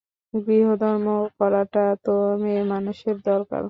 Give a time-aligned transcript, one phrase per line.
[0.33, 1.05] গৃহধর্ম
[1.37, 3.59] করাটা তো মেয়ে মানুষের দরকার।